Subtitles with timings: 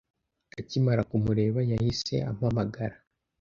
[0.59, 2.95] Akimara kumureba yahise ampamagara